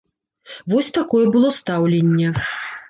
Вось 0.73 0.91
такое 0.97 1.21
было 1.37 1.55
стаўленне. 1.61 2.37